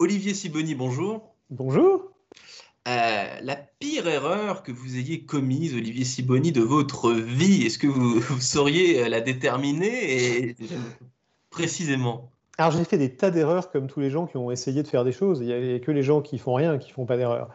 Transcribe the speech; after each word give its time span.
Olivier 0.00 0.32
Siboni, 0.32 0.76
bonjour. 0.76 1.34
Bonjour. 1.50 2.12
Euh, 2.86 3.40
la 3.42 3.56
pire 3.56 4.06
erreur 4.06 4.62
que 4.62 4.70
vous 4.70 4.96
ayez 4.96 5.24
commise, 5.24 5.74
Olivier 5.74 6.04
Siboni, 6.04 6.52
de 6.52 6.60
votre 6.60 7.12
vie, 7.12 7.66
est-ce 7.66 7.78
que 7.78 7.88
vous, 7.88 8.20
sauriez 8.40 9.02
euh, 9.02 9.08
la 9.08 9.20
déterminer 9.20 10.46
et 10.46 10.56
précisément? 11.50 12.30
Alors 12.58 12.70
j'ai 12.70 12.84
fait 12.84 12.96
des 12.96 13.16
tas 13.16 13.32
d'erreurs 13.32 13.72
comme 13.72 13.88
tous 13.88 13.98
les 13.98 14.10
gens 14.10 14.26
qui 14.26 14.36
ont 14.36 14.52
essayé 14.52 14.84
de 14.84 14.88
faire 14.88 15.04
des 15.04 15.10
choses. 15.10 15.40
Il 15.40 15.46
n'y 15.46 15.74
a 15.74 15.78
que 15.80 15.90
les 15.90 16.04
gens 16.04 16.22
qui 16.22 16.38
font 16.38 16.54
rien 16.54 16.78
qui 16.78 16.92
font 16.92 17.04
pas 17.04 17.16
d'erreurs. 17.16 17.50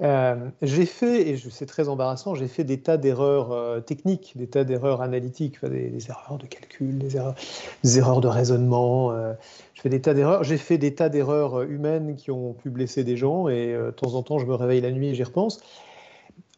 Euh, 0.00 0.50
j'ai 0.62 0.86
fait, 0.86 1.28
et 1.28 1.36
c'est 1.50 1.66
très 1.66 1.88
embarrassant, 1.88 2.34
j'ai 2.34 2.48
fait 2.48 2.64
des 2.64 2.80
tas 2.80 2.96
d'erreurs 2.96 3.52
euh, 3.52 3.80
techniques, 3.80 4.32
des 4.36 4.46
tas 4.46 4.64
d'erreurs 4.64 5.02
analytiques, 5.02 5.62
des, 5.64 6.08
erreurs 6.08 6.38
de 6.38 6.46
calcul, 6.46 6.98
des 6.98 7.16
erreurs, 7.16 8.20
de 8.20 8.28
raisonnement. 8.28 9.12
Euh, 9.12 9.34
je 9.74 9.82
fais 9.82 9.90
des 9.90 10.00
tas 10.00 10.14
d'erreurs. 10.14 10.44
J'ai 10.44 10.56
fait 10.56 10.78
des 10.78 10.94
tas 10.94 11.08
d'erreurs 11.08 11.62
humaines 11.62 12.16
qui 12.16 12.30
ont 12.30 12.54
pu 12.54 12.70
blesser 12.70 13.04
des 13.04 13.16
gens, 13.16 13.48
et 13.48 13.74
de 13.74 13.90
temps 13.90 14.14
en 14.14 14.22
temps, 14.22 14.38
je 14.38 14.46
me 14.46 14.54
réveille 14.54 14.80
la 14.80 14.92
nuit 14.92 15.08
et 15.08 15.14
j'y 15.14 15.24
repense. 15.24 15.60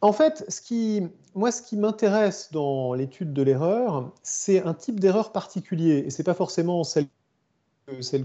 En 0.01 0.13
fait, 0.13 0.45
moi, 1.35 1.51
ce 1.51 1.61
qui 1.61 1.77
m'intéresse 1.77 2.49
dans 2.51 2.93
l'étude 2.93 3.33
de 3.33 3.41
l'erreur, 3.41 4.11
c'est 4.23 4.63
un 4.63 4.73
type 4.73 4.99
d'erreur 4.99 5.31
particulier, 5.31 6.03
et 6.05 6.09
c'est 6.09 6.23
pas 6.23 6.33
forcément 6.33 6.83
celle 6.83 7.07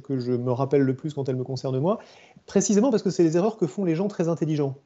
que 0.03 0.19
je 0.19 0.33
me 0.33 0.53
rappelle 0.53 0.83
le 0.83 0.95
plus 0.95 1.15
quand 1.15 1.29
elle 1.29 1.37
me 1.37 1.45
concerne 1.45 1.79
moi, 1.81 1.99
précisément 2.47 2.91
parce 2.91 3.03
que 3.03 3.11
c'est 3.11 3.23
les 3.23 3.37
erreurs 3.37 3.57
que 3.57 3.67
font 3.67 3.85
les 3.85 3.95
gens 3.95 4.09
très 4.09 4.29
intelligents. 4.29 4.77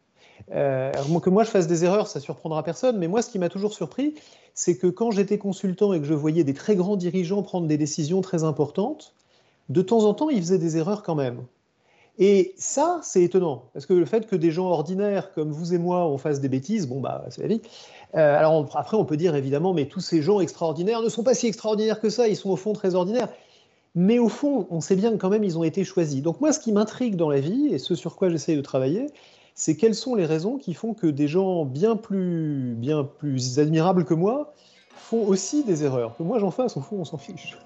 Euh, 0.52 0.92
que 1.22 1.30
moi 1.30 1.44
je 1.44 1.50
fasse 1.50 1.66
des 1.66 1.84
erreurs, 1.84 2.06
ça 2.06 2.20
surprendra 2.20 2.62
personne, 2.62 2.98
mais 2.98 3.08
moi 3.08 3.22
ce 3.22 3.30
qui 3.30 3.38
m'a 3.38 3.48
toujours 3.48 3.72
surpris, 3.72 4.14
c'est 4.52 4.76
que 4.76 4.86
quand 4.86 5.10
j'étais 5.10 5.38
consultant 5.38 5.92
et 5.92 6.00
que 6.00 6.06
je 6.06 6.14
voyais 6.14 6.44
des 6.44 6.54
très 6.54 6.76
grands 6.76 6.96
dirigeants 6.96 7.42
prendre 7.42 7.66
des 7.66 7.78
décisions 7.78 8.20
très 8.20 8.44
importantes, 8.44 9.14
de 9.68 9.82
temps 9.82 10.04
en 10.04 10.14
temps 10.14 10.28
ils 10.28 10.38
faisaient 10.38 10.58
des 10.58 10.76
erreurs 10.76 11.02
quand 11.02 11.14
même. 11.14 11.42
Et 12.16 12.54
ça, 12.56 13.00
c'est 13.02 13.24
étonnant, 13.24 13.64
parce 13.72 13.86
que 13.86 13.92
le 13.92 14.04
fait 14.04 14.28
que 14.28 14.36
des 14.36 14.52
gens 14.52 14.66
ordinaires 14.66 15.32
comme 15.32 15.50
vous 15.50 15.74
et 15.74 15.78
moi, 15.78 16.06
on 16.06 16.16
fasse 16.16 16.40
des 16.40 16.48
bêtises, 16.48 16.86
bon 16.86 17.00
bah 17.00 17.24
c'est 17.30 17.42
la 17.42 17.48
vie. 17.48 17.62
Euh, 18.14 18.38
alors 18.38 18.68
après, 18.74 18.96
on 18.96 19.04
peut 19.04 19.16
dire 19.16 19.34
évidemment, 19.34 19.74
mais 19.74 19.86
tous 19.86 20.00
ces 20.00 20.22
gens 20.22 20.40
extraordinaires 20.40 21.02
ne 21.02 21.08
sont 21.08 21.24
pas 21.24 21.34
si 21.34 21.48
extraordinaires 21.48 22.00
que 22.00 22.10
ça, 22.10 22.28
ils 22.28 22.36
sont 22.36 22.50
au 22.50 22.56
fond 22.56 22.72
très 22.72 22.94
ordinaires. 22.94 23.28
Mais 23.96 24.18
au 24.18 24.28
fond, 24.28 24.66
on 24.70 24.80
sait 24.80 24.96
bien 24.96 25.10
que 25.12 25.16
quand 25.16 25.28
même, 25.28 25.44
ils 25.44 25.58
ont 25.58 25.64
été 25.64 25.84
choisis. 25.84 26.22
Donc 26.22 26.40
moi, 26.40 26.52
ce 26.52 26.58
qui 26.58 26.72
m'intrigue 26.72 27.16
dans 27.16 27.30
la 27.30 27.40
vie, 27.40 27.68
et 27.72 27.78
ce 27.78 27.94
sur 27.94 28.16
quoi 28.16 28.28
j'essaye 28.28 28.56
de 28.56 28.62
travailler, 28.62 29.06
c'est 29.54 29.76
quelles 29.76 29.94
sont 29.94 30.14
les 30.14 30.26
raisons 30.26 30.58
qui 30.58 30.74
font 30.74 30.94
que 30.94 31.06
des 31.06 31.28
gens 31.28 31.64
bien 31.64 31.96
plus, 31.96 32.74
bien 32.76 33.04
plus 33.04 33.58
admirables 33.58 34.04
que 34.04 34.14
moi 34.14 34.52
font 34.96 35.26
aussi 35.26 35.64
des 35.64 35.84
erreurs. 35.84 36.16
Que 36.16 36.22
moi 36.22 36.38
j'en 36.38 36.50
fasse, 36.50 36.76
au 36.76 36.80
fond, 36.80 36.96
on 36.98 37.04
s'en 37.04 37.18
fiche. 37.18 37.56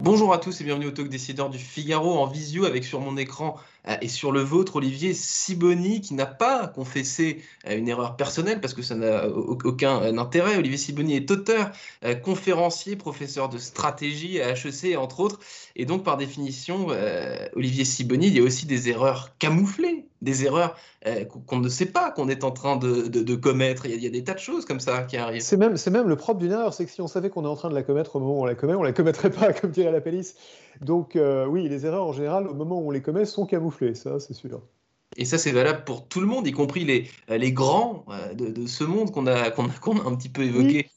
Bonjour 0.00 0.32
à 0.32 0.38
tous 0.38 0.60
et 0.60 0.64
bienvenue 0.64 0.86
au 0.86 0.90
Talk 0.92 1.08
Décideur 1.08 1.50
du 1.50 1.58
Figaro 1.58 2.18
en 2.18 2.26
visio 2.26 2.66
avec 2.66 2.84
sur 2.84 3.00
mon 3.00 3.16
écran 3.16 3.56
euh, 3.88 3.96
et 4.00 4.06
sur 4.06 4.30
le 4.30 4.40
vôtre 4.40 4.76
Olivier 4.76 5.12
Siboni 5.12 6.00
qui 6.00 6.14
n'a 6.14 6.24
pas 6.24 6.68
confessé 6.68 7.42
euh, 7.66 7.76
une 7.76 7.88
erreur 7.88 8.16
personnelle 8.16 8.60
parce 8.60 8.74
que 8.74 8.82
ça 8.82 8.94
n'a 8.94 9.26
aucun 9.28 10.00
euh, 10.02 10.16
intérêt. 10.18 10.56
Olivier 10.56 10.78
Siboni 10.78 11.16
est 11.16 11.28
auteur, 11.32 11.72
conférencier, 12.22 12.94
professeur 12.94 13.48
de 13.48 13.58
stratégie 13.58 14.40
à 14.40 14.52
HEC 14.52 14.96
entre 14.96 15.18
autres 15.18 15.40
et 15.74 15.84
donc 15.84 16.04
par 16.04 16.16
définition 16.16 16.88
Olivier 17.56 17.84
Siboni 17.84 18.28
il 18.28 18.36
y 18.36 18.38
a 18.38 18.42
aussi 18.42 18.66
des 18.66 18.88
erreurs 18.88 19.36
camouflées 19.38 20.07
des 20.22 20.44
erreurs 20.44 20.76
euh, 21.06 21.24
qu'on 21.24 21.58
ne 21.58 21.68
sait 21.68 21.86
pas 21.86 22.10
qu'on 22.10 22.28
est 22.28 22.44
en 22.44 22.50
train 22.50 22.76
de, 22.76 23.34
commettre. 23.36 23.86
Il 23.86 24.02
y, 24.02 24.06
a, 24.06 24.10
des 24.10 24.24
tas 24.24 24.34
de 24.34 24.38
choses 24.38 24.64
comme 24.64 24.80
ça 24.80 25.02
qui 25.02 25.16
arrivent. 25.16 25.42
C'est 25.42 25.56
même, 25.56 25.76
même 25.90 26.08
le 26.08 26.16
propre 26.16 26.40
d'une 26.40 26.52
erreur, 26.52 26.74
c'est 26.74 26.84
que 26.84 26.90
si 26.90 27.00
on 27.00 27.06
savait 27.06 27.30
qu'on 27.30 27.44
est 27.44 27.48
en 27.48 27.56
train 27.56 27.68
de 27.68 27.74
la 27.74 27.82
commettre 27.82 28.16
au 28.16 28.20
moment 28.20 28.38
où 28.38 28.42
on 28.42 28.46
la 28.46 28.54
commet, 28.54 28.74
on 28.74 28.82
la 28.82 28.92
commettrait 28.92 29.30
pas, 29.30 29.52
comme 29.60 29.70
dirait 29.70 29.92
la 29.92 30.00
police. 30.00 30.34
Donc 30.80 31.16
euh, 31.16 31.46
oui, 31.46 31.68
les 31.68 31.86
erreurs 31.86 32.06
en 32.06 32.12
général, 32.12 32.48
au 32.48 32.54
moment 32.54 32.80
où 32.80 32.88
on 32.88 32.90
les 32.90 33.02
commet, 33.02 33.24
sont 33.24 33.46
camouflées, 33.46 33.94
ça 33.94 34.20
c'est 34.20 34.34
sûr. 34.34 34.62
Et 35.16 35.24
ça, 35.24 35.38
c'est 35.38 35.52
valable 35.52 35.84
pour 35.84 36.06
tout 36.06 36.20
le 36.20 36.26
monde, 36.26 36.46
y 36.46 36.52
compris 36.52 36.84
les, 36.84 37.08
les 37.28 37.52
grands 37.52 38.04
euh, 38.10 38.34
de, 38.34 38.66
ce 38.66 38.84
monde 38.84 39.10
qu'on 39.10 39.26
a, 39.26 39.50
qu'on 39.50 39.66
a, 39.66 40.06
un 40.06 40.14
petit 40.14 40.28
peu 40.28 40.42
évoqué. 40.42 40.90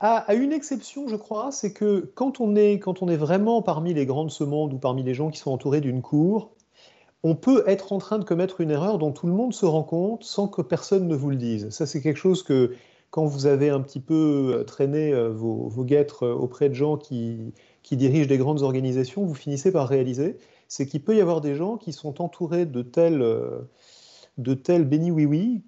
À, 0.00 0.32
une 0.34 0.52
exception, 0.52 1.08
je 1.08 1.16
crois, 1.16 1.50
c'est 1.50 1.72
que 1.72 2.10
quand 2.14 2.40
on, 2.40 2.54
est, 2.54 2.78
quand 2.78 3.02
on 3.02 3.08
est 3.08 3.16
vraiment 3.16 3.62
parmi 3.62 3.94
les 3.94 4.06
grands 4.06 4.24
de 4.24 4.30
ce 4.30 4.44
monde 4.44 4.72
ou 4.72 4.78
parmi 4.78 5.02
les 5.02 5.14
gens 5.14 5.30
qui 5.30 5.38
sont 5.38 5.50
entourés 5.50 5.80
d'une 5.80 6.02
cour, 6.02 6.54
on 7.22 7.34
peut 7.34 7.64
être 7.66 7.92
en 7.92 7.98
train 7.98 8.18
de 8.18 8.24
commettre 8.24 8.60
une 8.60 8.70
erreur 8.70 8.98
dont 8.98 9.12
tout 9.12 9.26
le 9.26 9.32
monde 9.32 9.52
se 9.52 9.66
rend 9.66 9.82
compte 9.82 10.24
sans 10.24 10.48
que 10.48 10.62
personne 10.62 11.08
ne 11.08 11.16
vous 11.16 11.30
le 11.30 11.36
dise. 11.36 11.70
Ça, 11.70 11.86
c'est 11.86 12.00
quelque 12.00 12.18
chose 12.18 12.42
que, 12.42 12.72
quand 13.10 13.24
vous 13.24 13.46
avez 13.46 13.70
un 13.70 13.80
petit 13.80 14.00
peu 14.00 14.54
euh, 14.54 14.64
traîné 14.64 15.12
euh, 15.12 15.30
vos, 15.30 15.84
guêtres 15.84 16.24
euh, 16.24 16.34
auprès 16.34 16.68
de 16.68 16.74
gens 16.74 16.96
qui, 16.96 17.52
dirigent 17.90 18.28
des 18.28 18.36
grandes 18.36 18.62
organisations, 18.62 19.24
vous 19.24 19.34
finissez 19.34 19.72
par 19.72 19.88
réaliser, 19.88 20.36
c'est 20.68 20.86
qu'il 20.86 21.02
peut 21.02 21.16
y 21.16 21.22
avoir 21.22 21.40
des 21.40 21.54
gens 21.54 21.78
qui 21.78 21.94
sont 21.94 22.20
entourés 22.20 22.66
de 22.66 22.82
tels, 22.82 23.24
de 24.36 24.54
tels 24.54 24.84
béni 24.84 25.10
oui-oui 25.10 25.62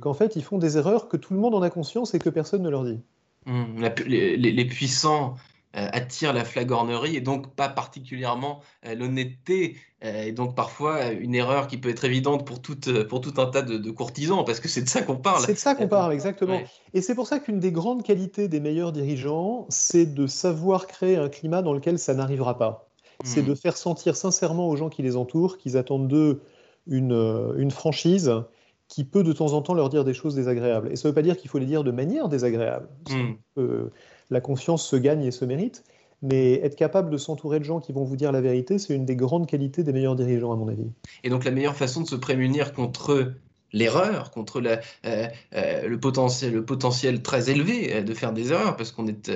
qu'en 0.00 0.14
fait, 0.14 0.36
ils 0.36 0.42
font 0.42 0.56
des 0.56 0.78
erreurs 0.78 1.08
que 1.08 1.18
tout 1.18 1.34
le 1.34 1.40
monde 1.40 1.54
en 1.54 1.60
a 1.60 1.68
conscience 1.68 2.14
et 2.14 2.18
que 2.18 2.30
personne 2.30 2.62
ne 2.62 2.70
leur 2.70 2.84
dit. 2.84 2.98
Mmh, 3.44 3.84
les, 4.06 4.64
puissants 4.64 5.34
attire 5.74 6.32
la 6.32 6.44
flagornerie 6.44 7.16
et 7.16 7.20
donc 7.20 7.54
pas 7.54 7.68
particulièrement 7.68 8.60
euh, 8.86 8.94
l'honnêteté 8.94 9.76
euh, 10.04 10.24
et 10.24 10.32
donc 10.32 10.54
parfois 10.54 11.10
une 11.10 11.34
erreur 11.34 11.66
qui 11.66 11.78
peut 11.78 11.88
être 11.88 12.04
évidente 12.04 12.46
pour 12.46 12.62
tout, 12.62 12.76
pour 13.08 13.20
tout 13.20 13.34
un 13.38 13.46
tas 13.46 13.62
de, 13.62 13.90
courtisans 13.90 14.44
parce 14.44 14.60
que 14.60 14.68
c'est 14.68 14.82
de 14.82 14.88
ça 14.88 15.02
qu'on 15.02 15.16
parle. 15.16 15.44
C'est 15.44 15.54
de 15.54 15.58
ça 15.58 15.74
qu'on 15.74 15.88
parle, 15.88 16.12
exactement. 16.12 16.60
Et 16.92 17.02
c'est 17.02 17.14
pour 17.14 17.26
ça 17.26 17.40
qu'une 17.40 17.58
des 17.58 17.72
grandes 17.72 18.02
qualités 18.02 18.48
des 18.48 18.60
meilleurs 18.60 18.92
dirigeants, 18.92 19.66
c'est 19.68 20.06
de 20.06 20.26
savoir 20.26 20.86
créer 20.86 21.16
un 21.16 21.28
climat 21.28 21.62
dans 21.62 21.72
lequel 21.72 21.98
ça 21.98 22.14
n'arrivera 22.14 22.56
pas. 22.56 22.88
C'est 23.24 23.42
hmm. 23.42 23.46
de 23.46 23.54
faire 23.54 23.76
sentir 23.76 24.16
sincèrement 24.16 24.68
aux 24.68 24.76
gens 24.76 24.88
qui 24.88 25.02
les 25.02 25.16
entourent 25.16 25.58
qu'ils 25.58 25.76
attendent 25.76 26.08
d'eux 26.08 26.42
une, 26.86 27.54
une 27.56 27.70
franchise 27.70 28.32
qui 28.88 29.04
peut 29.04 29.22
de 29.22 29.32
temps 29.32 29.54
en 29.54 29.62
temps 29.62 29.74
leur 29.74 29.88
dire 29.88 30.04
des 30.04 30.14
choses 30.14 30.34
désagréables. 30.34 30.92
Et 30.92 30.96
ça 30.96 31.08
ne 31.08 31.10
veut 31.10 31.14
pas 31.14 31.22
dire 31.22 31.36
qu'il 31.36 31.50
faut 31.50 31.58
les 31.58 31.66
dire 31.66 31.84
de 31.84 31.90
manière 31.90 32.28
désagréable. 32.28 32.88
La 34.34 34.40
confiance 34.40 34.86
se 34.86 34.96
gagne 34.96 35.24
et 35.24 35.30
se 35.30 35.44
mérite. 35.46 35.84
Mais 36.22 36.54
être 36.62 36.76
capable 36.76 37.10
de 37.10 37.18
s'entourer 37.18 37.58
de 37.58 37.64
gens 37.64 37.80
qui 37.80 37.92
vont 37.92 38.04
vous 38.04 38.16
dire 38.16 38.32
la 38.32 38.40
vérité, 38.40 38.78
c'est 38.78 38.94
une 38.94 39.04
des 39.04 39.16
grandes 39.16 39.46
qualités 39.46 39.82
des 39.82 39.92
meilleurs 39.92 40.16
dirigeants, 40.16 40.52
à 40.52 40.56
mon 40.56 40.68
avis. 40.68 40.90
Et 41.22 41.28
donc 41.28 41.44
la 41.44 41.50
meilleure 41.50 41.76
façon 41.76 42.00
de 42.00 42.06
se 42.06 42.16
prémunir 42.16 42.72
contre 42.72 43.34
l'erreur, 43.74 44.30
contre 44.30 44.62
euh, 44.64 45.26
euh, 45.54 45.88
le, 45.88 46.00
potentiel, 46.00 46.54
le 46.54 46.64
potentiel 46.64 47.20
très 47.20 47.50
élevé 47.50 47.92
euh, 47.92 48.02
de 48.02 48.14
faire 48.14 48.32
des 48.32 48.52
erreurs, 48.52 48.76
parce 48.76 48.92
qu'on 48.92 49.06
est, 49.06 49.30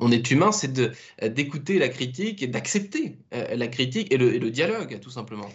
on, 0.00 0.12
est 0.12 0.30
humain, 0.30 0.52
c'est 0.52 0.80
d'écouter 1.24 1.78
la 1.80 1.88
critique 1.88 2.42
et 2.42 2.46
d'accepter 2.46 3.16
la 3.32 3.66
critique 3.66 4.12
et 4.12 4.18
le, 4.18 4.50
dialogue, 4.50 5.00
tout 5.00 5.10
simplement. 5.10 5.48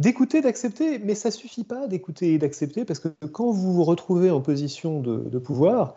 D'écouter, 0.00 0.42
d'accepter, 0.42 0.98
mais 0.98 1.14
ça 1.14 1.30
suffit 1.30 1.64
pas 1.64 1.86
d'écouter 1.86 2.34
et 2.34 2.38
d'accepter, 2.38 2.84
parce 2.84 2.98
que 2.98 3.08
quand 3.32 3.50
vous 3.52 3.72
vous 3.72 3.84
retrouvez 3.84 4.30
en 4.30 4.40
position 4.40 5.00
de 5.00 5.38
pouvoir, 5.38 5.94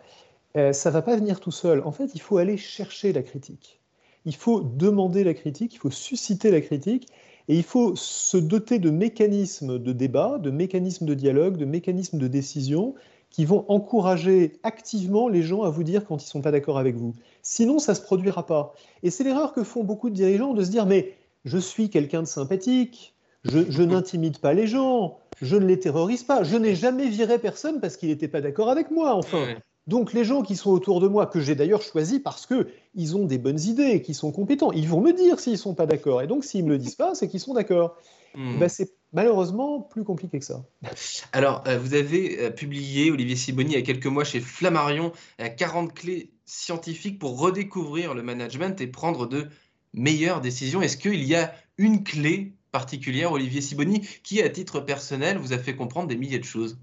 euh, 0.56 0.72
ça 0.72 0.90
ne 0.90 0.94
va 0.94 1.02
pas 1.02 1.16
venir 1.16 1.40
tout 1.40 1.50
seul. 1.50 1.82
En 1.84 1.92
fait, 1.92 2.10
il 2.14 2.20
faut 2.20 2.38
aller 2.38 2.56
chercher 2.56 3.12
la 3.12 3.22
critique. 3.22 3.80
Il 4.24 4.34
faut 4.34 4.60
demander 4.60 5.24
la 5.24 5.34
critique, 5.34 5.74
il 5.74 5.78
faut 5.78 5.90
susciter 5.90 6.50
la 6.50 6.60
critique, 6.60 7.08
et 7.48 7.56
il 7.56 7.62
faut 7.62 7.96
se 7.96 8.36
doter 8.36 8.78
de 8.78 8.90
mécanismes 8.90 9.78
de 9.78 9.92
débat, 9.92 10.38
de 10.38 10.50
mécanismes 10.50 11.06
de 11.06 11.14
dialogue, 11.14 11.56
de 11.56 11.64
mécanismes 11.64 12.18
de 12.18 12.28
décision 12.28 12.94
qui 13.30 13.44
vont 13.44 13.64
encourager 13.68 14.58
activement 14.62 15.28
les 15.28 15.42
gens 15.42 15.62
à 15.62 15.70
vous 15.70 15.84
dire 15.84 16.04
quand 16.06 16.16
ils 16.22 16.26
ne 16.26 16.30
sont 16.30 16.42
pas 16.42 16.50
d'accord 16.50 16.78
avec 16.78 16.96
vous. 16.96 17.14
Sinon, 17.42 17.78
ça 17.78 17.92
ne 17.92 17.96
se 17.96 18.02
produira 18.02 18.46
pas. 18.46 18.74
Et 19.02 19.10
c'est 19.10 19.24
l'erreur 19.24 19.52
que 19.52 19.64
font 19.64 19.84
beaucoup 19.84 20.10
de 20.10 20.14
dirigeants 20.14 20.54
de 20.54 20.64
se 20.64 20.70
dire, 20.70 20.86
mais 20.86 21.14
je 21.44 21.58
suis 21.58 21.90
quelqu'un 21.90 22.22
de 22.22 22.26
sympathique, 22.26 23.14
je, 23.44 23.82
n'intimide 23.82 24.38
pas 24.38 24.52
les 24.52 24.66
gens, 24.66 25.18
je 25.40 25.56
ne 25.56 25.66
les 25.66 25.78
terrorise 25.78 26.22
pas, 26.22 26.42
je 26.42 26.56
n'ai 26.56 26.74
jamais 26.74 27.08
viré 27.08 27.38
personne 27.38 27.80
parce 27.80 27.96
qu'il 27.96 28.08
n'était 28.08 28.28
pas 28.28 28.40
d'accord 28.40 28.68
avec 28.68 28.90
moi, 28.90 29.14
enfin. 29.14 29.46
Donc 29.88 30.12
les 30.12 30.22
gens 30.22 30.42
qui 30.42 30.54
sont 30.54 30.70
autour 30.70 31.00
de 31.00 31.08
moi, 31.08 31.26
que 31.26 31.40
j'ai 31.40 31.54
d'ailleurs 31.54 31.82
choisi 31.82 32.20
parce 32.20 32.46
qu'ils 32.46 33.16
ont 33.16 33.24
des 33.24 33.38
bonnes 33.38 33.60
idées, 33.60 34.02
qu'ils 34.02 34.14
sont 34.14 34.30
compétents, 34.30 34.70
ils 34.70 34.86
vont 34.86 35.00
me 35.00 35.12
dire 35.12 35.40
s'ils 35.40 35.54
ne 35.54 35.58
sont 35.58 35.74
pas 35.74 35.86
d'accord. 35.86 36.22
Et 36.22 36.26
donc 36.26 36.44
s'ils 36.44 36.62
ne 36.62 36.68
me 36.68 36.72
le 36.74 36.78
disent 36.78 36.94
pas, 36.94 37.14
c'est 37.14 37.26
qu'ils 37.26 37.40
sont 37.40 37.54
d'accord. 37.54 37.96
Ben, 38.34 38.68
c'est 38.68 38.92
malheureusement 39.12 39.80
plus 39.80 40.04
compliqué 40.04 40.38
que 40.38 40.44
ça. 40.44 40.64
Alors, 41.32 41.64
euh, 41.66 41.78
vous 41.78 41.94
avez 41.94 42.40
euh, 42.40 42.50
publié, 42.50 43.10
Olivier 43.10 43.36
Siboni, 43.36 43.72
il 43.72 43.74
y 43.74 43.78
a 43.78 43.82
quelques 43.82 44.06
mois 44.06 44.24
chez 44.24 44.40
Flammarion, 44.40 45.12
40 45.56 45.88
euh, 45.88 45.92
clés 45.92 46.32
scientifiques 46.44 47.18
pour 47.18 47.38
redécouvrir 47.38 48.14
le 48.14 48.22
management 48.22 48.80
et 48.80 48.86
prendre 48.86 49.26
de 49.26 49.48
meilleures 49.94 50.40
décisions. 50.40 50.82
Est-ce 50.82 50.96
qu'il 50.96 51.24
y 51.24 51.34
a 51.34 51.52
une 51.78 52.04
clé 52.04 52.54
particulière, 52.70 53.32
Olivier 53.32 53.60
Siboni, 53.60 54.06
qui, 54.22 54.42
à 54.42 54.48
titre 54.50 54.80
personnel, 54.80 55.38
vous 55.38 55.52
a 55.52 55.58
fait 55.58 55.74
comprendre 55.74 56.08
des 56.08 56.16
milliers 56.16 56.38
de 56.38 56.44
choses? 56.44 56.78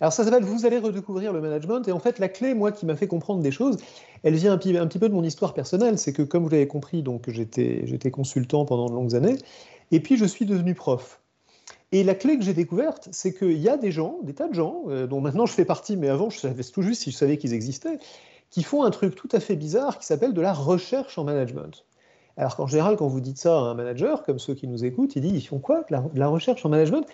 Alors 0.00 0.12
ça 0.12 0.24
s'appelle 0.24 0.44
Vous 0.44 0.66
allez 0.66 0.78
redécouvrir 0.78 1.32
le 1.32 1.40
management. 1.40 1.86
Et 1.88 1.92
en 1.92 1.98
fait, 1.98 2.18
la 2.18 2.28
clé, 2.28 2.54
moi, 2.54 2.72
qui 2.72 2.86
m'a 2.86 2.96
fait 2.96 3.06
comprendre 3.06 3.42
des 3.42 3.50
choses, 3.50 3.76
elle 4.22 4.34
vient 4.34 4.52
un 4.52 4.58
petit, 4.58 4.98
peu 4.98 5.08
de 5.08 5.14
mon 5.14 5.22
histoire 5.22 5.54
personnelle. 5.54 5.98
C'est 5.98 6.12
que, 6.12 6.22
comme 6.22 6.42
vous 6.42 6.50
l'avez 6.50 6.66
compris, 6.66 7.02
donc 7.02 7.28
j'étais 7.28 8.10
consultant 8.10 8.64
pendant 8.64 8.86
de 8.86 8.94
longues 8.94 9.14
années. 9.14 9.36
Et 9.90 10.00
puis, 10.00 10.16
je 10.16 10.24
suis 10.24 10.46
devenu 10.46 10.74
prof. 10.74 11.20
Et 11.92 12.02
la 12.02 12.14
clé 12.14 12.36
que 12.36 12.44
j'ai 12.44 12.54
découverte, 12.54 13.08
c'est 13.12 13.32
qu'il 13.32 13.58
y 13.58 13.68
a 13.68 13.76
des 13.76 13.92
gens, 13.92 14.18
des 14.24 14.34
tas 14.34 14.48
de 14.48 14.54
gens, 14.54 14.82
euh, 14.88 15.06
dont 15.06 15.20
maintenant 15.20 15.46
je 15.46 15.52
fais 15.52 15.64
partie, 15.64 15.96
mais 15.96 16.08
avant 16.08 16.28
je 16.28 16.40
savais 16.40 16.64
tout 16.64 16.82
juste 16.82 17.02
si 17.02 17.12
je 17.12 17.16
savais 17.16 17.36
qu'ils 17.36 17.54
existaient, 17.54 17.98
qui 18.50 18.64
font 18.64 18.82
un 18.82 18.90
truc 18.90 19.14
tout 19.14 19.28
à 19.30 19.38
fait 19.38 19.54
bizarre 19.54 20.00
qui 20.00 20.06
s'appelle 20.06 20.32
de 20.32 20.40
la 20.40 20.52
recherche 20.52 21.18
en 21.18 21.24
management. 21.24 21.84
Alors 22.36 22.56
qu'en 22.56 22.66
général, 22.66 22.96
quand 22.96 23.06
vous 23.06 23.20
dites 23.20 23.38
ça 23.38 23.56
à 23.56 23.60
un 23.60 23.74
manager, 23.74 24.24
comme 24.24 24.40
ceux 24.40 24.54
qui 24.54 24.66
nous 24.66 24.84
écoutent, 24.84 25.14
il 25.14 25.22
dit, 25.22 25.28
ils 25.28 25.46
font 25.46 25.60
quoi 25.60 25.84
de 25.88 26.18
la, 26.18 26.26
recherche 26.26 26.66
en 26.66 26.68
management? 26.68 27.06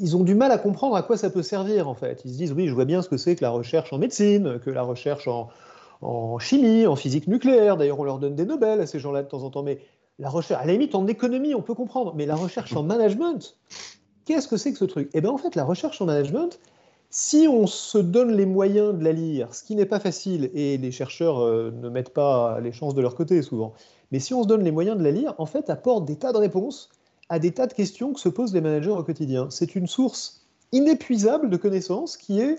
Ils, 0.00 0.16
ont 0.16 0.22
du 0.22 0.34
mal 0.34 0.50
à 0.52 0.58
comprendre 0.58 0.96
à 0.96 1.02
quoi 1.02 1.16
ça 1.16 1.30
peut 1.30 1.42
servir, 1.42 1.88
en 1.88 1.94
fait. 1.94 2.22
Ils 2.24 2.32
se 2.32 2.36
disent, 2.36 2.52
oui, 2.52 2.68
je 2.68 2.74
vois 2.74 2.84
bien 2.84 3.02
ce 3.02 3.08
que 3.08 3.16
c'est 3.16 3.36
que 3.36 3.42
la 3.42 3.50
recherche 3.50 3.92
en 3.92 3.98
médecine, 3.98 4.58
que 4.58 4.70
la 4.70 4.82
recherche 4.82 5.28
en, 5.28 6.38
chimie, 6.38 6.86
en 6.86 6.96
physique 6.96 7.26
nucléaire. 7.26 7.76
D'ailleurs, 7.76 8.00
on 8.00 8.04
leur 8.04 8.18
donne 8.18 8.34
des 8.34 8.44
Nobel 8.44 8.80
à 8.80 8.86
ces 8.86 8.98
gens-là 8.98 9.22
de 9.22 9.28
temps 9.28 9.42
en 9.42 9.50
temps. 9.50 9.62
Mais 9.62 9.78
la 10.18 10.28
recherche, 10.28 10.62
à 10.62 10.66
la 10.66 10.72
limite, 10.72 10.94
en 10.94 11.06
économie, 11.06 11.54
on 11.54 11.62
peut 11.62 11.74
comprendre. 11.74 12.14
Mais 12.16 12.26
la 12.26 12.36
recherche 12.36 12.74
en 12.74 12.82
management, 12.82 13.56
qu'est-ce 14.24 14.48
que 14.48 14.56
c'est 14.56 14.72
que 14.72 14.78
ce 14.78 14.84
truc? 14.84 15.10
Eh 15.14 15.20
bien, 15.20 15.30
en 15.30 15.38
fait, 15.38 15.54
la 15.54 15.64
recherche 15.64 16.00
en 16.00 16.06
management, 16.06 16.58
si 17.10 17.48
on 17.48 17.66
se 17.66 17.98
donne 17.98 18.32
les 18.32 18.46
moyens 18.46 18.96
de 18.96 19.04
la 19.04 19.12
lire, 19.12 19.52
ce 19.52 19.64
qui 19.64 19.74
n'est 19.74 19.86
pas 19.86 19.98
facile, 19.98 20.50
et 20.54 20.78
les 20.78 20.92
chercheurs 20.92 21.40
euh, 21.40 21.72
ne 21.72 21.88
mettent 21.88 22.14
pas 22.14 22.60
les 22.60 22.70
chances 22.70 22.94
de 22.94 23.02
leur 23.02 23.16
côté 23.16 23.42
souvent, 23.42 23.72
mais 24.12 24.20
si 24.20 24.32
on 24.32 24.44
se 24.44 24.48
donne 24.48 24.62
les 24.62 24.70
moyens 24.70 24.96
de 24.96 25.02
la 25.02 25.10
lire, 25.10 25.34
en 25.38 25.46
fait, 25.46 25.70
apporte 25.70 26.04
des 26.04 26.16
tas 26.16 26.32
de 26.32 26.38
réponses 26.38 26.88
à 27.30 27.38
des 27.38 27.52
tas 27.52 27.68
de 27.68 27.72
questions 27.72 28.12
que 28.12 28.20
se 28.20 28.28
posent 28.28 28.52
les 28.52 28.60
managers 28.60 28.90
au 28.90 29.02
quotidien. 29.04 29.48
C'est 29.50 29.76
une 29.76 29.86
source 29.86 30.44
inépuisable 30.72 31.48
de 31.48 31.56
connaissances 31.56 32.16
qui 32.16 32.40
est 32.40 32.56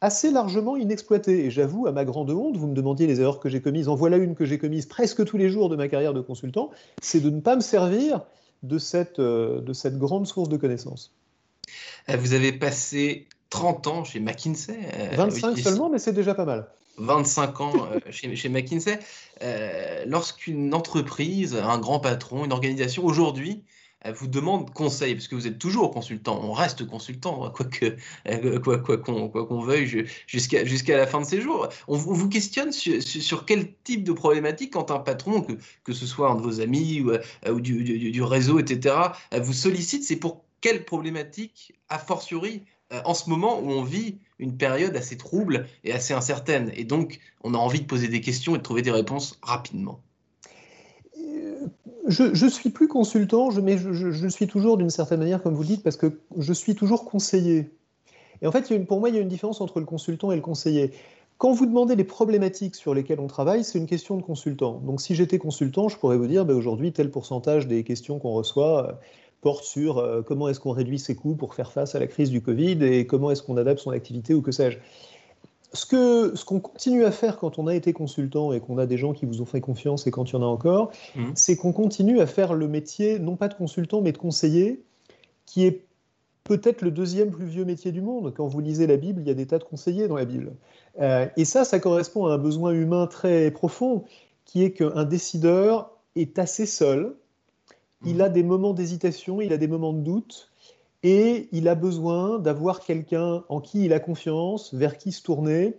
assez 0.00 0.30
largement 0.30 0.76
inexploité. 0.76 1.46
Et 1.46 1.50
j'avoue, 1.50 1.86
à 1.86 1.92
ma 1.92 2.04
grande 2.04 2.30
honte, 2.30 2.56
vous 2.56 2.66
me 2.66 2.74
demandiez 2.74 3.06
les 3.06 3.20
erreurs 3.20 3.38
que 3.38 3.48
j'ai 3.48 3.62
commises. 3.62 3.88
En 3.88 3.94
voilà 3.94 4.16
une 4.16 4.34
que 4.34 4.44
j'ai 4.44 4.58
commise 4.58 4.86
presque 4.86 5.24
tous 5.24 5.38
les 5.38 5.48
jours 5.48 5.68
de 5.68 5.76
ma 5.76 5.88
carrière 5.88 6.14
de 6.14 6.20
consultant, 6.20 6.70
c'est 7.00 7.20
de 7.20 7.30
ne 7.30 7.40
pas 7.40 7.54
me 7.54 7.60
servir 7.60 8.22
de 8.64 8.78
cette, 8.78 9.20
euh, 9.20 9.60
de 9.60 9.72
cette 9.72 9.98
grande 9.98 10.26
source 10.26 10.48
de 10.48 10.56
connaissances. 10.56 11.14
Euh, 12.08 12.16
vous 12.16 12.34
avez 12.34 12.52
passé 12.52 13.28
30 13.50 13.86
ans 13.86 14.04
chez 14.04 14.18
McKinsey. 14.18 14.78
25 15.14 15.46
euh, 15.58 15.62
seulement, 15.62 15.90
mais 15.90 16.00
c'est 16.00 16.12
déjà 16.12 16.34
pas 16.34 16.44
mal. 16.44 16.66
25 16.96 17.60
ans 17.60 17.72
chez, 18.10 18.34
chez, 18.34 18.48
McKinsey. 18.48 18.98
Lorsqu'une 20.06 20.74
entreprise, 20.74 21.54
un 21.54 21.78
grand 21.78 22.00
patron, 22.00 22.44
une 22.44 22.52
organisation, 22.52 23.04
aujourd'hui, 23.04 23.62
vous 24.06 24.28
demande 24.28 24.72
conseil, 24.72 25.14
parce 25.14 25.28
que 25.28 25.34
vous 25.34 25.46
êtes 25.46 25.58
toujours 25.58 25.90
consultant, 25.90 26.40
on 26.42 26.52
reste 26.52 26.86
consultant, 26.86 27.50
quoi 27.50 27.66
que 27.66 27.96
euh, 28.28 28.60
quoi 28.60 28.78
qu'on 28.78 29.28
quoi, 29.28 29.46
qu'on 29.46 29.60
veuille 29.60 30.06
jusqu'à 30.26 30.96
la 30.96 31.06
fin 31.06 31.20
de 31.20 31.26
ses 31.26 31.40
jours. 31.40 31.68
On, 31.88 31.96
vous 31.96 32.28
questionne 32.28 32.72
sur, 32.72 33.02
sur, 33.02 33.44
quel 33.44 33.72
type 33.84 34.04
de 34.04 34.12
problématique 34.12 34.72
quand 34.72 34.90
un 34.90 35.00
patron, 35.00 35.42
que, 35.42 35.54
que 35.84 35.92
ce 35.92 36.06
soit 36.06 36.30
un 36.30 36.36
de 36.36 36.42
vos 36.42 36.60
amis 36.60 37.00
ou, 37.00 37.10
euh, 37.10 37.60
du, 37.60 37.82
du, 37.82 38.10
du, 38.10 38.22
réseau, 38.22 38.58
etc., 38.58 38.94
vous 39.32 39.52
sollicite, 39.52 40.04
c'est 40.04 40.16
pour 40.16 40.44
quelle 40.60 40.84
problématique, 40.84 41.74
a 41.88 41.98
fortiori, 41.98 42.62
euh, 42.92 43.00
en 43.04 43.14
ce 43.14 43.28
moment 43.28 43.60
où 43.60 43.70
on 43.70 43.82
vit 43.82 44.18
une 44.38 44.56
période 44.56 44.96
assez 44.96 45.16
trouble 45.16 45.66
et 45.84 45.92
assez 45.92 46.14
incertaine. 46.14 46.72
Et 46.74 46.84
donc, 46.84 47.18
on 47.42 47.54
a 47.54 47.58
envie 47.58 47.80
de 47.80 47.86
poser 47.86 48.08
des 48.08 48.20
questions 48.20 48.54
et 48.54 48.58
de 48.58 48.62
trouver 48.62 48.82
des 48.82 48.90
réponses 48.90 49.38
rapidement 49.42 50.00
je, 52.08 52.46
suis 52.46 52.70
plus 52.70 52.88
consultant, 52.88 53.50
je, 53.50 53.60
mais 53.60 53.78
je, 53.78 54.28
suis 54.28 54.46
toujours 54.46 54.76
d'une 54.76 54.90
certaine 54.90 55.20
manière, 55.20 55.42
comme 55.42 55.54
vous 55.54 55.64
dites, 55.64 55.82
parce 55.82 55.96
que 55.96 56.18
je 56.36 56.52
suis 56.52 56.74
toujours 56.74 57.04
conseiller. 57.04 57.70
Et 58.42 58.46
en 58.46 58.52
fait, 58.52 58.86
pour 58.86 59.00
moi, 59.00 59.08
il 59.08 59.14
y 59.14 59.18
a 59.18 59.20
une 59.20 59.28
différence 59.28 59.60
entre 59.60 59.80
le 59.80 59.86
consultant 59.86 60.32
et 60.32 60.36
le 60.36 60.42
conseiller. 60.42 60.92
Quand 61.38 61.52
vous 61.52 61.66
demandez 61.66 61.94
les 61.94 62.04
problématiques 62.04 62.74
sur 62.74 62.94
lesquelles 62.94 63.20
on 63.20 63.26
travaille, 63.28 63.62
c'est 63.62 63.78
une 63.78 63.86
question 63.86 64.16
de 64.16 64.22
consultant. 64.22 64.80
Donc 64.84 65.00
si 65.00 65.14
j'étais 65.14 65.38
consultant, 65.38 65.88
je 65.88 65.96
pourrais 65.96 66.16
vous 66.16 66.26
dire, 66.26 66.44
ben, 66.44 66.54
aujourd'hui, 66.54 66.92
tel 66.92 67.10
pourcentage 67.10 67.68
des 67.68 67.84
questions 67.84 68.18
qu'on 68.18 68.32
reçoit 68.32 68.88
euh, 68.88 68.92
porte 69.40 69.64
sur 69.64 69.98
euh, 69.98 70.22
comment 70.22 70.48
est-ce 70.48 70.58
qu'on 70.58 70.72
réduit 70.72 70.98
ses 70.98 71.14
coûts 71.14 71.36
pour 71.36 71.54
faire 71.54 71.70
face 71.70 71.94
à 71.94 72.00
la 72.00 72.08
crise 72.08 72.30
du 72.30 72.42
Covid 72.42 72.84
et 72.84 73.06
comment 73.06 73.30
est-ce 73.30 73.42
qu'on 73.42 73.56
adapte 73.56 73.80
son 73.80 73.90
activité 73.90 74.34
ou 74.34 74.42
que 74.42 74.50
sais-je 74.50 74.78
ce 75.72 75.86
qu'on 75.86 76.34
ce 76.34 76.44
continue 76.44 77.04
à 77.04 77.10
faire 77.10 77.36
quand 77.36 77.58
on 77.58 77.66
a 77.66 77.74
été 77.74 77.92
consultant 77.92 78.52
et 78.52 78.60
qu'on 78.60 78.78
a 78.78 78.86
des 78.86 78.96
gens 78.96 79.12
qui 79.12 79.26
vous 79.26 79.42
ont 79.42 79.46
fait 79.46 79.60
confiance 79.60 80.06
et 80.06 80.10
quand 80.10 80.30
il 80.30 80.34
y 80.34 80.36
en 80.36 80.42
a 80.42 80.46
encore, 80.46 80.90
mmh. 81.14 81.32
c'est 81.34 81.56
qu'on 81.56 81.72
continue 81.72 82.20
à 82.20 82.26
faire 82.26 82.54
le 82.54 82.68
métier, 82.68 83.18
non 83.18 83.36
pas 83.36 83.48
de 83.48 83.54
consultant, 83.54 84.00
mais 84.00 84.12
de 84.12 84.18
conseiller, 84.18 84.82
qui 85.44 85.66
est 85.66 85.84
peut-être 86.44 86.80
le 86.82 86.90
deuxième 86.90 87.30
plus 87.30 87.44
vieux 87.44 87.64
métier 87.66 87.92
du 87.92 88.00
monde. 88.00 88.32
Quand 88.34 88.46
vous 88.46 88.60
lisez 88.60 88.86
la 88.86 88.96
Bible, 88.96 89.20
il 89.20 89.28
y 89.28 89.30
a 89.30 89.34
des 89.34 89.46
tas 89.46 89.58
de 89.58 89.64
conseillers 89.64 90.08
dans 90.08 90.16
la 90.16 90.24
Bible. 90.24 90.52
Euh, 91.00 91.26
et 91.36 91.44
ça, 91.44 91.64
ça 91.64 91.78
correspond 91.78 92.26
à 92.26 92.34
un 92.34 92.38
besoin 92.38 92.72
humain 92.72 93.06
très 93.06 93.50
profond, 93.50 94.04
qui 94.46 94.64
est 94.64 94.72
qu'un 94.72 95.04
décideur 95.04 95.90
est 96.16 96.38
assez 96.38 96.64
seul, 96.64 97.14
il 98.06 98.16
mmh. 98.16 98.20
a 98.22 98.28
des 98.30 98.42
moments 98.42 98.72
d'hésitation, 98.72 99.42
il 99.42 99.52
a 99.52 99.58
des 99.58 99.68
moments 99.68 99.92
de 99.92 100.00
doute, 100.00 100.50
et 101.02 101.48
il 101.52 101.68
a 101.68 101.74
besoin 101.74 102.38
d'avoir 102.38 102.80
quelqu'un 102.80 103.44
en 103.48 103.60
qui 103.60 103.84
il 103.84 103.92
a 103.92 104.00
confiance, 104.00 104.74
vers 104.74 104.98
qui 104.98 105.12
se 105.12 105.22
tourner, 105.22 105.76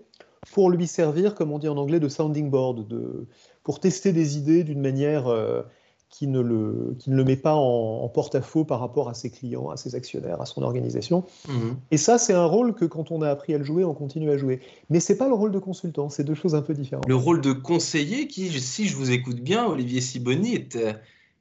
pour 0.54 0.70
lui 0.70 0.88
servir, 0.88 1.36
comme 1.36 1.52
on 1.52 1.60
dit 1.60 1.68
en 1.68 1.78
anglais, 1.78 2.00
de 2.00 2.08
sounding 2.08 2.50
board, 2.50 2.88
de, 2.88 3.28
pour 3.64 3.80
tester 3.80 4.14
des 4.14 4.38
idées 4.38 4.64
d'une 4.64 4.80
manière 4.80 5.28
euh, 5.28 5.62
qui, 6.10 6.28
ne 6.28 6.40
le, 6.40 6.96
qui 6.98 7.10
ne 7.10 7.16
le 7.18 7.26
met 7.26 7.36
pas 7.36 7.54
en, 7.54 8.08
porte-à-faux 8.08 8.64
par 8.64 8.80
rapport 8.80 9.10
à 9.10 9.14
ses 9.14 9.30
clients, 9.30 9.70
à 9.70 9.78
ses 9.78 9.96
actionnaires, 9.96 10.42
à 10.42 10.46
son 10.46 10.62
organisation. 10.64 11.26
Mhm. 11.48 11.78
Et 11.92 11.98
ça, 11.98 12.18
c'est 12.18 12.34
un 12.34 12.46
rôle 12.46 12.74
que 12.74 12.86
quand 12.86 13.12
on 13.12 13.22
a 13.22 13.30
appris 13.30 13.54
à 13.54 13.58
le 13.58 13.66
jouer, 13.66 13.84
on 13.84 13.94
continue 13.94 14.32
à 14.32 14.38
jouer. 14.38 14.62
Mais 14.90 15.02
c'est 15.02 15.18
pas 15.18 15.28
le 15.28 15.34
rôle 15.34 15.52
de 15.52 15.60
consultant, 15.60 16.10
c'est 16.10 16.24
deux 16.24 16.36
choses 16.36 16.56
un 16.56 16.62
peu 16.62 16.74
différentes. 16.74 17.08
Le 17.08 17.16
rôle 17.16 17.42
de 17.42 17.52
conseiller, 17.52 18.28
qui, 18.28 18.50
si 18.60 18.88
je 18.88 18.96
vous 18.96 19.12
écoute 19.12 19.42
bien, 19.42 19.66
Olivier 19.68 20.00
Siboni, 20.00 20.56
est, 20.56 20.78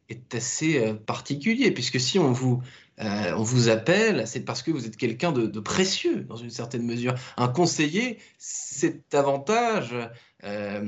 est 0.09 0.35
assez 0.35 0.79
euh, 0.79 0.95
particulier, 0.95 1.71
puisque 1.71 2.01
si 2.01 2.19
on 2.19 2.33
vous 2.33 2.61
euh, 3.01 3.33
on 3.37 3.43
vous 3.43 3.69
appelle, 3.69 4.27
c'est 4.27 4.41
parce 4.41 4.63
que 4.63 4.71
vous 4.71 4.87
êtes 4.87 4.97
quelqu'un 4.97 5.33
de, 5.33 5.61
précieux 5.61 6.25
dans 6.25 6.37
une 6.37 6.51
certaine 6.51 6.83
mesure. 6.83 7.15
Un 7.37 7.49
conseiller, 7.49 8.19
c'est 8.39 9.15
avantage. 9.15 9.95
Euh, 10.45 10.85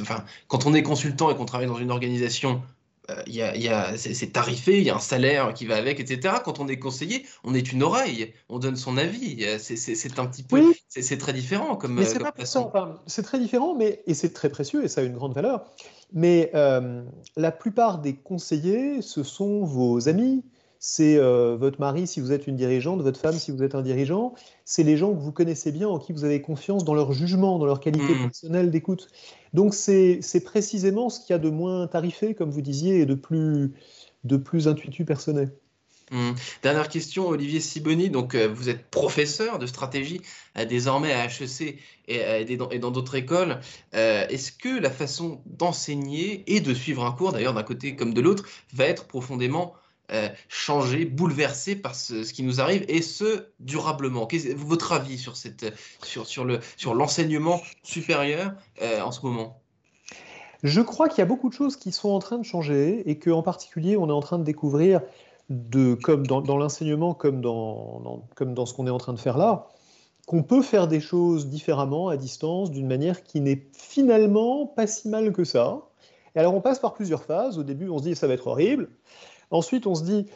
enfin, 0.00 0.24
quand 0.48 0.66
on 0.66 0.74
est 0.74 0.82
consultant 0.82 1.30
et 1.30 1.36
qu'on 1.36 1.44
travaille 1.44 1.68
dans 1.68 1.78
une 1.78 1.90
organisation, 1.90 2.62
euh, 3.10 3.96
c'est 3.96 4.32
tarifé, 4.32 4.78
il 4.78 4.84
y 4.84 4.90
a 4.90 4.96
un 4.96 5.00
salaire 5.00 5.52
qui 5.54 5.66
va 5.66 5.76
avec, 5.76 6.00
etc. 6.00 6.36
Quand 6.44 6.58
on 6.58 6.66
est 6.68 6.78
conseiller, 6.78 7.24
on 7.44 7.54
est 7.54 7.70
une 7.70 7.82
oreille, 7.82 8.32
on 8.48 8.58
donne 8.58 8.76
son 8.76 8.96
avis. 8.96 9.44
C'est 9.58 10.18
un 10.18 10.26
petit 10.26 10.42
peu, 10.42 10.74
c'est 10.88 11.18
très 11.18 11.32
différent 11.32 11.76
comme. 11.76 11.94
Mais 11.94 12.04
c'est 13.06 13.22
très 13.22 13.38
différent, 13.38 13.74
mais 13.76 14.02
et 14.06 14.14
c'est 14.14 14.32
très 14.32 14.48
précieux 14.48 14.84
et 14.84 14.88
ça 14.88 15.02
a 15.02 15.04
une 15.04 15.14
grande 15.14 15.34
valeur. 15.34 15.64
Mais 16.12 16.50
la 17.36 17.52
plupart 17.52 17.98
des 17.98 18.16
conseillers, 18.16 19.02
ce 19.02 19.22
sont 19.22 19.64
vos 19.64 20.08
amis, 20.08 20.42
c'est 20.86 21.16
euh, 21.16 21.56
votre 21.58 21.80
mari 21.80 22.06
si 22.06 22.20
vous 22.20 22.30
êtes 22.30 22.46
une 22.46 22.56
dirigeante, 22.56 23.00
votre 23.00 23.18
femme 23.18 23.32
si 23.32 23.50
vous 23.50 23.62
êtes 23.62 23.74
un 23.74 23.80
dirigeant, 23.80 24.34
c'est 24.66 24.82
les 24.82 24.98
gens 24.98 25.14
que 25.14 25.18
vous 25.18 25.32
connaissez 25.32 25.72
bien, 25.72 25.88
en 25.88 25.98
qui 25.98 26.12
vous 26.12 26.24
avez 26.24 26.42
confiance 26.42 26.84
dans 26.84 26.92
leur 26.92 27.14
jugement, 27.14 27.58
dans 27.58 27.64
leur 27.64 27.80
qualité 27.80 28.12
mmh. 28.12 28.18
professionnelle 28.18 28.70
d'écoute. 28.70 29.08
Donc 29.54 29.72
c'est 29.72 30.20
précisément 30.44 31.08
ce 31.08 31.20
qu'il 31.20 31.30
y 31.30 31.32
a 31.32 31.38
de 31.38 31.48
moins 31.48 31.86
tarifé, 31.86 32.34
comme 32.34 32.50
vous 32.50 32.60
disiez, 32.60 33.00
et 33.00 33.06
de 33.06 33.14
plus, 33.14 33.72
de 34.24 34.36
plus 34.36 34.68
intuitu 34.68 35.06
personnel. 35.06 35.54
Mmh. 36.10 36.32
Dernière 36.62 36.90
question, 36.90 37.28
Olivier 37.28 37.60
Siboni. 37.60 38.10
Donc, 38.10 38.34
euh, 38.34 38.46
vous 38.46 38.68
êtes 38.68 38.84
professeur 38.90 39.58
de 39.58 39.64
stratégie 39.64 40.20
euh, 40.58 40.66
désormais 40.66 41.14
à 41.14 41.24
HEC 41.24 41.78
et, 42.08 42.56
dans 42.56 42.90
d'autres 42.90 43.14
écoles. 43.14 43.58
Est-ce 43.94 44.52
que 44.52 44.78
la 44.78 44.90
façon 44.90 45.40
d'enseigner 45.46 46.44
et 46.46 46.60
de 46.60 46.74
suivre 46.74 47.06
un 47.06 47.12
cours, 47.12 47.32
d'ailleurs 47.32 47.54
d'un 47.54 47.62
côté 47.62 47.96
comme 47.96 48.12
de 48.12 48.20
l'autre, 48.20 48.44
va 48.74 48.84
être 48.84 49.06
profondément 49.06 49.72
euh, 50.12 50.28
changé, 50.48 51.04
bouleversé 51.04 51.76
par 51.76 51.94
ce, 51.94 52.30
qui 52.32 52.42
nous 52.42 52.60
arrive, 52.60 52.84
et 52.88 53.02
ce, 53.02 53.46
durablement. 53.60 54.28
Votre 54.56 54.92
avis 54.92 55.18
sur, 55.18 55.36
cette, 55.36 55.72
sur, 56.02 56.44
le, 56.44 56.60
sur 56.76 56.94
l'enseignement 56.94 57.60
supérieur 57.82 58.52
euh, 58.82 59.00
en 59.00 59.12
ce 59.12 59.24
moment? 59.24 59.60
Je 60.62 60.80
crois 60.80 61.08
qu'il 61.08 61.18
y 61.18 61.22
a 61.22 61.26
beaucoup 61.26 61.48
de 61.48 61.54
choses 61.54 61.76
qui 61.76 61.92
sont 61.92 62.10
en 62.10 62.18
train 62.18 62.38
de 62.38 62.44
changer, 62.44 63.08
et 63.08 63.18
qu'en 63.18 63.42
particulier, 63.42 63.96
on 63.96 64.08
est 64.08 64.12
en 64.12 64.20
train 64.20 64.38
de 64.38 64.44
découvrir, 64.44 65.00
comme 66.02 66.26
dans, 66.26 66.56
l'enseignement, 66.56 67.14
comme 67.14 67.40
dans, 67.40 68.26
comme 68.34 68.54
dans 68.54 68.66
ce 68.66 68.74
qu'on 68.74 68.86
est 68.86 68.90
en 68.90 68.98
train 68.98 69.12
de 69.12 69.20
faire 69.20 69.38
là, 69.38 69.68
qu'on 70.26 70.42
peut 70.42 70.62
faire 70.62 70.88
des 70.88 71.00
choses 71.00 71.48
différemment 71.48 72.08
à 72.08 72.16
distance, 72.16 72.70
d'une 72.70 72.86
manière 72.86 73.22
qui 73.22 73.40
n'est 73.40 73.66
finalement 73.72 74.66
pas 74.66 74.86
si 74.86 75.08
mal 75.08 75.32
que 75.32 75.44
ça. 75.44 75.82
Et 76.34 76.40
alors 76.40 76.54
on 76.54 76.60
passe 76.60 76.78
par 76.78 76.94
plusieurs 76.94 77.22
phases. 77.22 77.58
Au 77.58 77.62
début, 77.62 77.88
on 77.88 77.98
se 77.98 78.04
dit 78.04 78.16
ça 78.16 78.26
va 78.26 78.34
être 78.34 78.46
horrible. 78.46 78.88
Ensuite, 79.54 79.86
on 79.86 79.94
se 79.94 80.02
dit, 80.02 80.26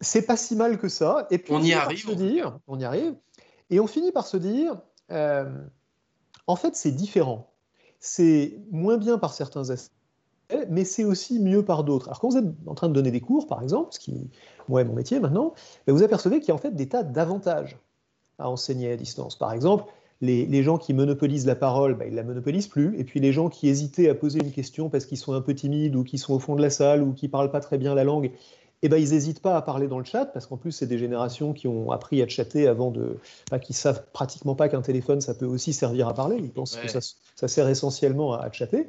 c'est 0.00 0.22
pas 0.22 0.36
si 0.36 0.56
mal 0.56 0.78
que 0.78 0.88
ça. 0.88 1.28
Et 1.30 1.38
puis, 1.38 1.52
on 1.52 1.62
y 1.62 1.72
arrive. 1.72 2.06
Se 2.06 2.10
dire, 2.10 2.58
on 2.66 2.76
y 2.76 2.84
arrive. 2.84 3.14
Et 3.70 3.78
on 3.78 3.86
finit 3.86 4.10
par 4.10 4.26
se 4.26 4.36
dire, 4.36 4.80
euh, 5.12 5.48
en 6.48 6.56
fait, 6.56 6.74
c'est 6.74 6.90
différent. 6.90 7.52
C'est 8.00 8.58
moins 8.72 8.98
bien 8.98 9.18
par 9.18 9.32
certains 9.32 9.70
aspects, 9.70 9.94
mais 10.68 10.84
c'est 10.84 11.04
aussi 11.04 11.38
mieux 11.38 11.64
par 11.64 11.84
d'autres. 11.84 12.08
Alors, 12.08 12.18
quand 12.18 12.30
vous 12.30 12.36
êtes 12.36 12.52
en 12.66 12.74
train 12.74 12.88
de 12.88 12.92
donner 12.94 13.12
des 13.12 13.20
cours, 13.20 13.46
par 13.46 13.62
exemple, 13.62 13.90
ce 13.92 14.00
qui, 14.00 14.28
moi, 14.68 14.80
est 14.80 14.84
mon 14.84 14.94
métier 14.94 15.20
maintenant, 15.20 15.54
ben, 15.86 15.92
vous 15.92 16.02
apercevez 16.02 16.40
qu'il 16.40 16.48
y 16.48 16.50
a 16.50 16.56
en 16.56 16.58
fait 16.58 16.74
des 16.74 16.88
tas 16.88 17.04
d'avantages 17.04 17.78
à 18.40 18.50
enseigner 18.50 18.90
à 18.90 18.96
distance. 18.96 19.38
Par 19.38 19.52
exemple, 19.52 19.84
les, 20.20 20.62
gens 20.62 20.78
qui 20.78 20.94
monopolisent 20.94 21.46
la 21.46 21.56
parole, 21.56 21.94
ben, 21.94 22.06
ils 22.06 22.12
ne 22.12 22.16
la 22.16 22.24
monopolisent 22.24 22.68
plus. 22.68 22.98
Et 22.98 23.04
puis 23.04 23.20
les 23.20 23.32
gens 23.32 23.48
qui 23.48 23.68
hésitaient 23.68 24.08
à 24.08 24.14
poser 24.14 24.40
une 24.42 24.52
question 24.52 24.88
parce 24.88 25.06
qu'ils 25.06 25.18
sont 25.18 25.34
un 25.34 25.40
peu 25.40 25.54
timides 25.54 25.94
ou 25.94 26.04
qui 26.04 26.18
sont 26.18 26.34
au 26.34 26.38
fond 26.38 26.56
de 26.56 26.62
la 26.62 26.70
salle 26.70 27.02
ou 27.02 27.12
qui 27.12 27.26
ne 27.26 27.30
parlent 27.30 27.50
pas 27.50 27.60
très 27.60 27.78
bien 27.78 27.94
la 27.94 28.04
langue, 28.04 28.30
eh 28.82 28.88
ben, 28.88 28.98
ils 28.98 29.10
n'hésitent 29.10 29.40
pas 29.40 29.56
à 29.56 29.62
parler 29.62 29.88
dans 29.88 29.98
le 29.98 30.04
chat, 30.04 30.26
parce 30.26 30.46
qu'en 30.46 30.58
plus, 30.58 30.70
c'est 30.70 30.86
des 30.86 30.98
générations 30.98 31.54
qui 31.54 31.66
ont 31.66 31.90
appris 31.90 32.22
à 32.22 32.28
chatter 32.28 32.68
avant 32.68 32.90
de. 32.90 33.16
Enfin, 33.50 33.58
qui 33.58 33.72
savent 33.72 34.04
pratiquement 34.12 34.54
pas 34.54 34.68
qu'un 34.68 34.82
téléphone, 34.82 35.20
ça 35.20 35.34
peut 35.34 35.46
aussi 35.46 35.72
servir 35.72 36.08
à 36.08 36.14
parler. 36.14 36.36
Ils 36.38 36.50
pensent 36.50 36.76
que 36.76 36.88
ça, 36.88 37.00
ça, 37.00 37.48
sert 37.48 37.68
essentiellement 37.68 38.34
à, 38.34 38.44
à, 38.44 38.52
chatter. 38.52 38.86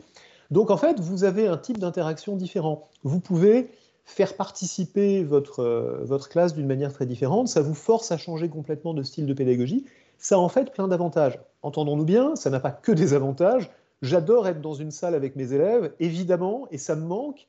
Donc, 0.51 0.72
en 0.72 0.77
fait, 0.77 1.00
vous 1.00 1.24
avez 1.24 1.48
un 1.48 1.57
type 1.57 1.77
d'interaction 1.77 2.36
différent. 2.36 2.89
Vous 3.03 3.22
pouvez 3.22 3.69
faire 4.07 4.36
participer 4.36 5.24
votre, 5.24 5.60
euh, 5.60 6.00
votre 6.03 6.29
classe 6.29 6.53
d'une 6.53 6.65
manière 6.65 6.93
très 6.93 7.05
différente. 7.05 7.50
Ça 7.50 7.62
vous 7.62 7.74
force 7.74 8.12
à 8.12 8.17
changer 8.17 8.50
complètement 8.50 8.93
de 8.93 9.03
style 9.03 9.25
de 9.25 9.34
pédagogie. 9.34 9.86
Ça 10.17 10.36
a 10.36 10.39
en 10.39 10.50
fait 10.50 10.71
plein 10.71 10.88
d'avantages. 10.88 11.39
Entendons-nous 11.62 12.05
bien, 12.05 12.36
ça 12.36 12.50
n'a 12.50 12.59
pas 12.59 12.71
que 12.71 12.91
des 12.91 13.13
avantages. 13.13 13.69
J'adore 14.01 14.47
être 14.47 14.62
dans 14.62 14.74
une 14.74 14.91
salle 14.91 15.15
avec 15.15 15.36
mes 15.36 15.53
élèves, 15.53 15.93
évidemment, 16.00 16.67
et 16.71 16.77
ça 16.77 16.95
me 16.95 17.05
manque 17.05 17.47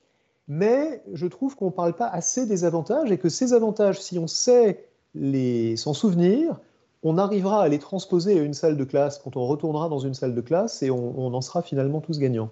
mais 0.48 1.02
je 1.12 1.26
trouve 1.26 1.54
qu'on 1.54 1.66
ne 1.66 1.70
parle 1.70 1.92
pas 1.92 2.08
assez 2.08 2.46
des 2.46 2.64
avantages 2.64 3.12
et 3.12 3.18
que 3.18 3.28
ces 3.28 3.52
avantages, 3.52 4.00
si 4.00 4.18
on 4.18 4.26
sait 4.26 4.88
s'en 5.76 5.92
souvenir, 5.92 6.58
on 7.02 7.18
arrivera 7.18 7.62
à 7.62 7.68
les 7.68 7.78
transposer 7.78 8.40
à 8.40 8.42
une 8.42 8.54
salle 8.54 8.76
de 8.76 8.84
classe 8.84 9.18
quand 9.18 9.36
on 9.36 9.46
retournera 9.46 9.88
dans 9.90 9.98
une 9.98 10.14
salle 10.14 10.34
de 10.34 10.40
classe 10.40 10.82
et 10.82 10.90
on, 10.90 11.34
en 11.34 11.40
sera 11.42 11.62
finalement 11.62 12.00
tous 12.00 12.18
gagnants. 12.18 12.50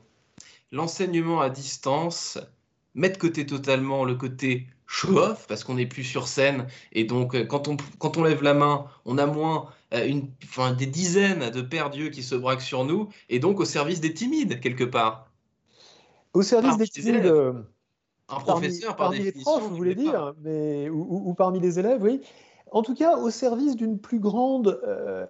L'enseignement 0.72 1.40
à 1.40 1.48
distance 1.48 2.38
met 2.96 3.10
de 3.10 3.16
côté 3.16 3.46
totalement 3.46 4.04
le 4.04 4.16
côté 4.16 4.66
show-off 4.86 5.46
parce 5.46 5.62
qu'on 5.62 5.74
n'est 5.74 5.86
plus 5.86 6.02
sur 6.02 6.26
scène 6.26 6.66
et 6.92 7.04
donc 7.04 7.34
euh, 7.34 7.44
quand 7.44 7.68
on, 7.68 7.76
quand 7.98 8.16
on 8.16 8.24
lève 8.24 8.42
la 8.42 8.54
main, 8.54 8.86
on 9.04 9.18
a 9.18 9.26
moins 9.26 9.66
euh, 9.94 10.06
une, 10.06 10.28
enfin, 10.44 10.72
des 10.72 10.86
dizaines 10.86 11.50
de 11.50 11.60
pères 11.60 11.90
dieux 11.90 12.10
qui 12.10 12.24
se 12.24 12.34
braquent 12.34 12.60
sur 12.60 12.84
nous 12.84 13.08
et 13.28 13.38
donc 13.38 13.60
au 13.60 13.64
service 13.64 14.00
des 14.00 14.12
timides 14.12 14.60
quelque 14.60 14.84
part. 14.84 15.30
Au 16.34 16.42
service 16.42 16.76
des 16.76 16.88
timides, 16.88 17.32
un 18.28 18.40
professeur, 18.40 18.96
parmi, 18.96 19.20
les 19.20 19.32
profs, 19.32 19.62
vous 19.62 19.76
voulez 19.76 19.94
dire, 19.94 20.34
mais, 20.42 20.88
ou, 20.90 21.32
parmi 21.34 21.60
les 21.60 21.78
élèves, 21.78 22.02
oui. 22.02 22.20
En 22.72 22.82
tout 22.82 22.94
cas, 22.94 23.16
au 23.16 23.30
service 23.30 23.76
d'une 23.76 23.98
plus 23.98 24.18
grande, 24.18 24.80
euh, 24.84 25.26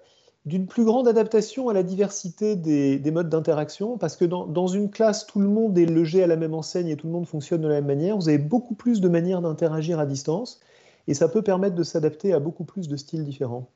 d'une 0.46 0.66
plus 0.66 0.84
grande 0.84 1.08
adaptation 1.08 1.68
à 1.68 1.74
la 1.74 1.82
diversité 1.82 2.56
des, 2.56 2.98
des 2.98 3.10
modes 3.10 3.28
d'interaction, 3.28 3.98
parce 3.98 4.16
que 4.16 4.24
dans, 4.24 4.46
dans, 4.46 4.68
une 4.68 4.90
classe, 4.90 5.26
tout 5.26 5.40
le 5.40 5.48
monde 5.48 5.76
est 5.76 5.86
logé 5.86 6.22
à 6.22 6.28
la 6.28 6.36
même 6.36 6.54
enseigne 6.54 6.88
et 6.88 6.96
tout 6.96 7.08
le 7.08 7.12
monde 7.12 7.26
fonctionne 7.26 7.60
de 7.60 7.68
la 7.68 7.74
même 7.74 7.86
manière. 7.86 8.16
Vous 8.16 8.28
avez 8.28 8.38
beaucoup 8.38 8.76
plus 8.76 9.00
de 9.00 9.08
manières 9.08 9.42
d'interagir 9.42 9.98
à 9.98 10.06
distance, 10.06 10.60
et 11.08 11.14
ça 11.14 11.28
peut 11.28 11.42
permettre 11.42 11.74
de 11.74 11.82
s'adapter 11.82 12.32
à 12.32 12.38
beaucoup 12.38 12.64
plus 12.64 12.88
de 12.88 12.96
styles 12.96 13.24
différents. 13.24 13.68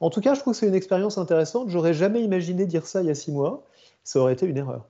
En 0.00 0.10
tout 0.10 0.20
cas, 0.20 0.34
je 0.34 0.40
trouve 0.40 0.52
que 0.54 0.58
c'est 0.58 0.68
une 0.68 0.74
expérience 0.74 1.18
intéressante. 1.18 1.68
J'aurais 1.68 1.94
jamais 1.94 2.22
imaginé 2.22 2.66
dire 2.66 2.86
ça 2.86 3.02
il 3.02 3.06
y 3.06 3.10
a 3.10 3.14
six 3.14 3.32
mois. 3.32 3.64
Ça 4.04 4.20
aurait 4.20 4.32
été 4.32 4.46
une 4.46 4.56
erreur. 4.56 4.88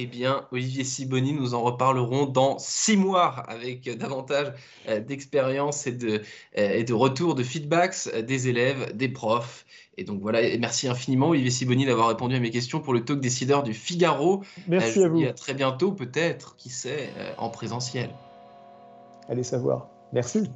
Eh 0.00 0.06
bien, 0.06 0.46
Olivier 0.52 0.84
Siboni, 0.84 1.32
nous 1.32 1.54
en 1.54 1.62
reparlerons 1.62 2.26
dans 2.26 2.56
six 2.60 2.96
mois 2.96 3.30
avec 3.48 3.90
davantage 3.98 4.52
euh, 4.88 5.00
d'expérience 5.00 5.88
et 5.88 5.92
de, 5.92 6.22
euh, 6.56 6.70
et 6.70 6.84
de 6.84 6.94
retour 6.94 7.34
de 7.34 7.42
feedbacks 7.42 8.08
euh, 8.14 8.22
des 8.22 8.46
élèves, 8.46 8.96
des 8.96 9.08
profs. 9.08 9.66
Et 9.96 10.04
donc 10.04 10.20
voilà, 10.20 10.38
merci 10.58 10.86
infiniment 10.86 11.30
Olivier 11.30 11.50
Siboni 11.50 11.84
d'avoir 11.84 12.06
répondu 12.06 12.36
à 12.36 12.38
mes 12.38 12.50
questions 12.50 12.78
pour 12.78 12.94
le 12.94 13.04
talk 13.04 13.18
décideur 13.18 13.64
du 13.64 13.74
Figaro. 13.74 14.44
Merci 14.68 15.02
à 15.02 15.08
vous. 15.08 15.24
à 15.24 15.32
très 15.32 15.54
bientôt, 15.54 15.90
peut-être, 15.90 16.54
qui 16.54 16.68
sait, 16.68 17.10
en 17.36 17.50
présentiel. 17.50 18.10
Allez 19.28 19.42
savoir. 19.42 19.88
Merci. 20.12 20.48